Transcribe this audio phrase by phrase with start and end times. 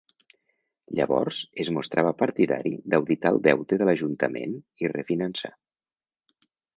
[0.99, 5.53] Llavors es mostrava partidari d'auditar el deute de l'ajuntament i refinançar.